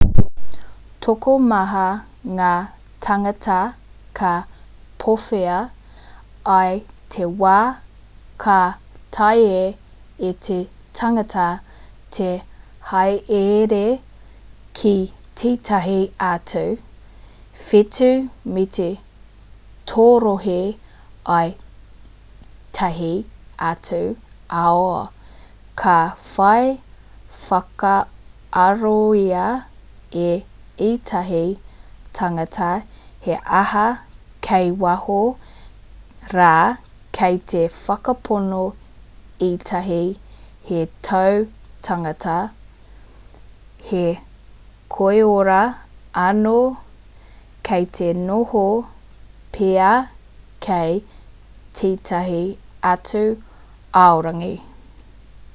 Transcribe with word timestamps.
tokomaha 1.05 1.83
ngā 2.39 2.51
tāngata 3.05 3.57
ka 4.19 4.31
pōhewa 5.03 5.57
i 6.73 6.81
te 7.15 7.27
wā 7.43 7.55
ka 8.43 8.57
taea 9.17 9.63
e 10.31 10.33
te 10.47 10.59
tangata 10.99 11.45
te 12.17 12.29
hāereere 12.91 13.83
ki 14.81 14.95
tētahi 15.41 15.99
atu 16.33 16.63
whetū 17.69 18.11
me 18.55 18.65
te 18.77 18.89
torohē 19.93 20.59
i 21.39 21.41
ētahi 21.41 23.13
atu 23.71 24.01
ao 24.61 24.85
ka 25.81 25.97
whai 26.35 26.63
whakaarohia 27.47 29.45
e 30.25 30.29
ētahi 30.87 31.43
tāngata 32.19 32.69
he 33.25 33.35
aha 33.61 33.83
kei 34.47 34.71
waho 34.85 35.17
rā 36.39 36.55
kei 37.17 37.37
te 37.53 37.61
whakapono 37.85 38.61
ētahi 39.49 40.01
he 40.69 40.81
tautangata 41.09 42.37
he 43.89 44.05
koiora 44.97 45.61
anō 46.25 46.57
kei 47.69 47.85
te 47.99 48.09
noho 48.25 48.65
pea 49.57 49.91
kei 50.67 50.99
tētahi 51.81 52.43
atu 52.95 53.23
aorangi 54.05 54.53